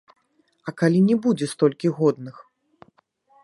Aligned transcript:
А 0.69 0.73
калі 0.79 0.99
не 1.11 1.15
будзе 1.25 1.45
столькі 1.53 1.93
годных? 1.99 2.35